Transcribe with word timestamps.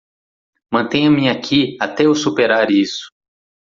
Mantenha-me 0.73 1.29
aqui 1.29 1.77
até 1.79 2.07
eu 2.07 2.15
superar 2.15 2.71
isso. 2.71 3.11